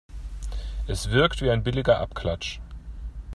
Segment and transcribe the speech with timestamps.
[0.87, 2.59] Es wirkt wie ein billiger Abklatsch.